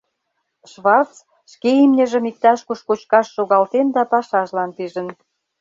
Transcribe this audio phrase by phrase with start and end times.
[0.71, 1.13] Шварц
[1.51, 5.07] шке имньыжым иктаж-куш кочкаш шогалтен да пашажлан пижын.